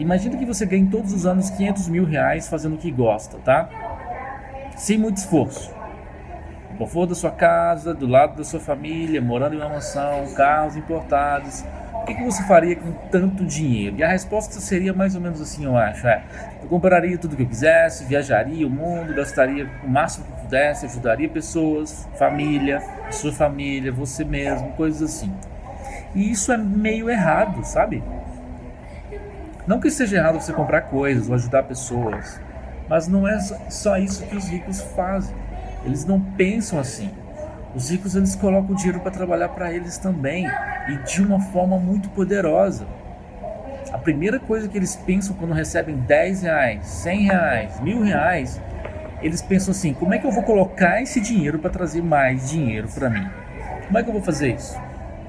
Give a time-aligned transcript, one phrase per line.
[0.00, 3.68] Imagina que você ganhe todos os anos 500 mil reais fazendo o que gosta, tá?
[4.74, 5.70] Sem muito esforço.
[6.70, 10.74] No conforto da sua casa, do lado da sua família, morando em uma mansão, carros
[10.74, 11.62] importados.
[11.96, 13.96] O que, que você faria com tanto dinheiro?
[13.96, 16.06] E a resposta seria mais ou menos assim, eu acho.
[16.08, 16.24] É,
[16.62, 21.28] eu compraria tudo que eu quisesse, viajaria o mundo, gastaria o máximo que pudesse, ajudaria
[21.28, 25.30] pessoas, família, sua família, você mesmo, coisas assim.
[26.14, 28.02] E isso é meio errado, sabe?
[29.66, 32.40] Não que seja errado você comprar coisas ou ajudar pessoas,
[32.88, 35.34] mas não é só isso que os ricos fazem.
[35.84, 37.10] Eles não pensam assim.
[37.74, 40.46] Os ricos eles colocam dinheiro para trabalhar para eles também
[40.88, 42.86] e de uma forma muito poderosa.
[43.92, 48.60] A primeira coisa que eles pensam quando recebem 10 reais, 100 reais, mil reais,
[49.22, 52.88] eles pensam assim: como é que eu vou colocar esse dinheiro para trazer mais dinheiro
[52.88, 53.28] para mim?
[53.86, 54.78] Como é que eu vou fazer isso?